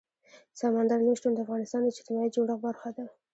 سمندر 0.59 0.99
نه 1.07 1.13
شتون 1.19 1.31
د 1.33 1.39
افغانستان 1.45 1.81
د 1.83 1.87
اجتماعي 1.91 2.29
جوړښت 2.35 2.61
برخه 2.65 2.89
ده. 2.97 3.05